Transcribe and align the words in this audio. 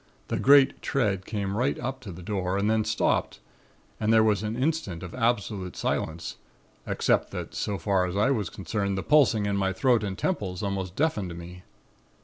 The 0.29 0.39
great 0.39 0.81
tread 0.81 1.27
came 1.27 1.55
right 1.55 1.77
up 1.77 1.99
to 2.01 2.11
the 2.11 2.23
door 2.23 2.57
and 2.57 2.67
then 2.67 2.83
stopped 2.83 3.39
and 3.99 4.11
there 4.11 4.23
was 4.23 4.41
an 4.41 4.55
instant 4.55 5.03
of 5.03 5.13
absolute 5.13 5.75
silence, 5.77 6.37
except 6.87 7.29
that 7.33 7.53
so 7.53 7.77
far 7.77 8.07
as 8.07 8.17
I 8.17 8.31
was 8.31 8.49
concerned, 8.49 8.97
the 8.97 9.03
pulsing 9.03 9.45
in 9.45 9.57
my 9.57 9.71
throat 9.73 10.03
and 10.03 10.17
temples 10.17 10.63
almost 10.63 10.95
deafened 10.95 11.37
me. 11.37 11.61